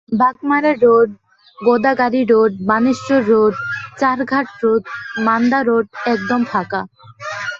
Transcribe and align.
Bagmara 0.09 0.73
road, 0.83 1.09
Godagari 1.57 2.21
road, 2.23 2.51
Baneshwar 2.61 3.21
road, 3.27 3.53
Charghat 3.99 4.47
road, 4.63 4.83
Manda 5.19 5.59
road 5.63 5.85
একদম 6.05 6.41
ফাঁকা। 6.43 6.81